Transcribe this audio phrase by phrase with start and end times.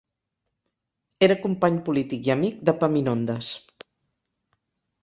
[1.27, 3.55] Era company polític i amic d'Epaminondes.